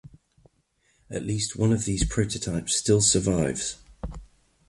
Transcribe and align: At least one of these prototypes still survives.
At 1.11 1.21
least 1.21 1.55
one 1.55 1.71
of 1.71 1.85
these 1.85 2.03
prototypes 2.03 2.75
still 2.75 3.01
survives. 3.01 3.77